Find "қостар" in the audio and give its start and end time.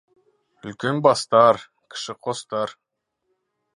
2.29-2.77